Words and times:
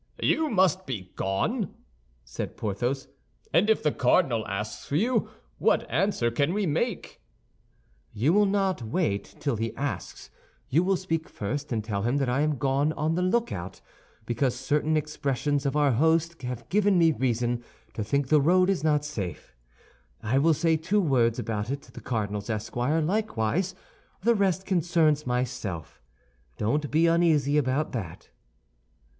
"You 0.23 0.49
must 0.49 0.87
be 0.87 1.11
gone!" 1.15 1.75
said 2.25 2.57
Porthos; 2.57 3.07
"and 3.53 3.69
if 3.69 3.83
the 3.83 3.91
cardinal 3.91 4.43
asks 4.47 4.83
for 4.87 4.95
you, 4.95 5.29
what 5.59 5.87
answer 5.91 6.31
can 6.31 6.55
we 6.55 6.65
make?" 6.65 7.21
"You 8.11 8.33
will 8.33 8.47
not 8.47 8.81
wait 8.81 9.35
till 9.39 9.57
he 9.57 9.75
asks; 9.75 10.31
you 10.69 10.81
will 10.81 10.97
speak 10.97 11.29
first, 11.29 11.71
and 11.71 11.83
tell 11.83 12.01
him 12.01 12.17
that 12.17 12.29
I 12.29 12.41
am 12.41 12.57
gone 12.57 12.93
on 12.93 13.13
the 13.13 13.21
lookout, 13.21 13.79
because 14.25 14.55
certain 14.55 14.97
expressions 14.97 15.67
of 15.67 15.75
our 15.77 15.91
host 15.91 16.41
have 16.41 16.67
given 16.69 16.97
me 16.97 17.11
reason 17.11 17.63
to 17.93 18.03
think 18.03 18.27
the 18.29 18.41
road 18.41 18.71
is 18.71 18.83
not 18.83 19.05
safe. 19.05 19.53
I 20.23 20.39
will 20.39 20.55
say 20.55 20.77
two 20.77 20.99
words 20.99 21.37
about 21.37 21.69
it 21.69 21.83
to 21.83 21.91
the 21.91 22.01
cardinal's 22.01 22.49
esquire 22.49 23.01
likewise. 23.01 23.75
The 24.23 24.33
rest 24.33 24.65
concerns 24.65 25.27
myself; 25.27 26.01
don't 26.57 26.89
be 26.89 27.05
uneasy 27.05 27.55
about 27.55 27.91
that." 27.91 28.29